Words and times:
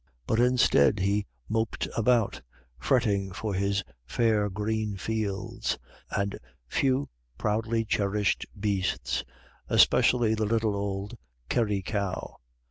But 0.25 0.39
instead 0.39 0.97
he 0.97 1.27
moped 1.47 1.87
about, 1.95 2.41
fretting 2.79 3.31
for 3.33 3.53
his 3.53 3.83
fair 4.07 4.49
green 4.49 4.97
fields, 4.97 5.77
and 6.09 6.39
few 6.67 7.07
proudly 7.37 7.85
cherished 7.85 8.47
beasts, 8.59 9.23
especially 9.69 10.33
the 10.33 10.45
little 10.45 10.75
old 10.75 11.15
Kerry 11.49 11.83
cow. 11.83 12.37